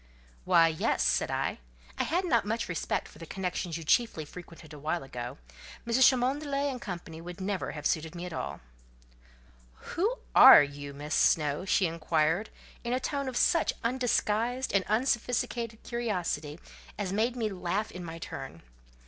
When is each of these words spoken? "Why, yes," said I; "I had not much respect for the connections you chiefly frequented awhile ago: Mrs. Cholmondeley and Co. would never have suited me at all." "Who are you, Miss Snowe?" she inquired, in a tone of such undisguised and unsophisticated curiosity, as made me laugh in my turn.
"Why, 0.45 0.67
yes," 0.67 1.03
said 1.03 1.29
I; 1.29 1.59
"I 1.99 2.05
had 2.05 2.25
not 2.25 2.43
much 2.43 2.67
respect 2.67 3.07
for 3.07 3.19
the 3.19 3.27
connections 3.27 3.77
you 3.77 3.83
chiefly 3.83 4.25
frequented 4.25 4.73
awhile 4.73 5.03
ago: 5.03 5.37
Mrs. 5.85 6.07
Cholmondeley 6.09 6.71
and 6.71 6.81
Co. 6.81 6.97
would 7.21 7.39
never 7.39 7.73
have 7.73 7.85
suited 7.85 8.15
me 8.15 8.25
at 8.25 8.33
all." 8.33 8.61
"Who 9.93 10.15
are 10.33 10.63
you, 10.63 10.95
Miss 10.95 11.13
Snowe?" 11.13 11.65
she 11.65 11.85
inquired, 11.85 12.49
in 12.83 12.93
a 12.93 12.99
tone 12.99 13.29
of 13.29 13.37
such 13.37 13.73
undisguised 13.83 14.73
and 14.73 14.83
unsophisticated 14.85 15.83
curiosity, 15.83 16.59
as 16.97 17.13
made 17.13 17.35
me 17.35 17.49
laugh 17.51 17.91
in 17.91 18.03
my 18.03 18.17
turn. 18.17 18.63